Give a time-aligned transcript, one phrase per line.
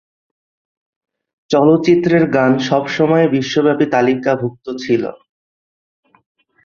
[1.49, 5.11] চলচ্চিত্রের গান সবসময়ই বিশ্বব্যাপী তালিকাভুক্ত ছিলো।